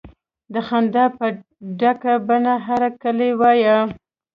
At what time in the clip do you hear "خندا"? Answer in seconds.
0.67-1.05